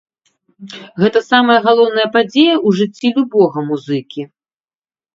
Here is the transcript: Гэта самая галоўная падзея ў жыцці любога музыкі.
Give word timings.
Гэта 1.03 1.19
самая 1.31 1.59
галоўная 1.69 2.07
падзея 2.17 2.55
ў 2.57 2.69
жыцці 2.83 3.15
любога 3.21 3.57
музыкі. 3.71 4.21